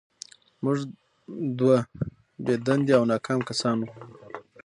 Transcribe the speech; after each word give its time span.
موږ 0.63 0.77
دوه 1.59 1.77
بې 2.43 2.55
دندې 2.67 2.93
او 2.97 3.03
ناکام 3.11 3.39
کسان 3.49 3.77
وو 3.81 3.91